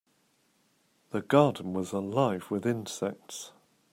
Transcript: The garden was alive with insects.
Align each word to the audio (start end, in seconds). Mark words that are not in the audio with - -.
The 1.11 1.21
garden 1.21 1.73
was 1.73 1.91
alive 1.93 2.49
with 2.49 2.65
insects. 2.65 3.51